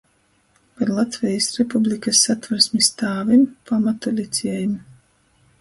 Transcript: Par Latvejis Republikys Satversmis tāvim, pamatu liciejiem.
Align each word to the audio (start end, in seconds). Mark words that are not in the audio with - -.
Par 0.79 0.87
Latvejis 0.99 1.49
Republikys 1.59 2.23
Satversmis 2.29 2.91
tāvim, 3.03 3.47
pamatu 3.71 4.15
liciejiem. 4.23 4.77